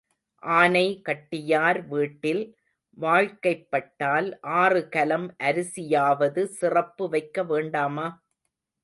[0.43, 2.41] ஆனை கட்டியார் வீட்டில்
[2.97, 4.29] வாழ்க்கைப்பட்டால்
[4.61, 8.07] ஆறு கலம் அரிசி யாவது சிறப்பு வைக்க வேண்டாமா?